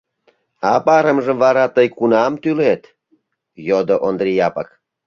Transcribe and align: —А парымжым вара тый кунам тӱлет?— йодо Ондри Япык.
—А 0.71 0.73
парымжым 0.85 1.37
вара 1.43 1.65
тый 1.75 1.87
кунам 1.97 2.33
тӱлет?— 2.41 2.83
йодо 3.67 3.95
Ондри 4.07 4.31
Япык. 4.47 4.69